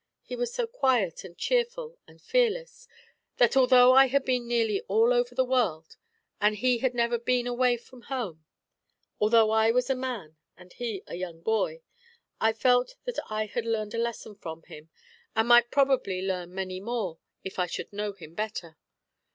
He 0.23 0.35
was 0.35 0.51
so 0.51 0.65
quiet 0.65 1.23
and 1.23 1.37
cheerful 1.37 1.99
and 2.07 2.19
fearless, 2.19 2.87
that 3.37 3.55
although 3.55 3.93
I 3.93 4.07
had 4.07 4.25
been 4.25 4.47
nearly 4.47 4.81
all 4.87 5.13
over 5.13 5.35
the 5.35 5.45
world, 5.45 5.95
and 6.41 6.55
he 6.55 6.79
had 6.79 6.95
never 6.95 7.19
been 7.19 7.45
away 7.45 7.77
from 7.77 8.01
home, 8.09 8.43
although 9.19 9.51
I 9.51 9.69
was 9.69 9.91
a 9.91 9.95
man 9.95 10.37
and 10.57 10.73
he 10.73 11.03
a 11.05 11.13
young 11.13 11.41
boy, 11.41 11.83
I 12.39 12.51
felt 12.51 12.95
that 13.05 13.19
I 13.29 13.45
had 13.45 13.63
learned 13.67 13.93
a 13.93 13.99
lesson 13.99 14.33
from 14.33 14.63
him, 14.63 14.89
and 15.35 15.47
might 15.49 15.69
probably 15.69 16.23
learn 16.23 16.51
many 16.51 16.79
more 16.79 17.19
if 17.43 17.59
I 17.59 17.67
should 17.67 17.93
know 17.93 18.13
him 18.13 18.33
better. 18.33 18.77